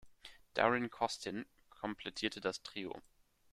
Darren 0.55 0.89
Costin 0.89 1.45
komplettierte 1.69 2.41
das 2.41 2.63
Trio. 2.63 2.99